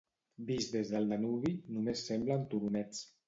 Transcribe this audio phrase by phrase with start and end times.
[0.45, 3.05] Vist des del Danubi, només semblen turonets.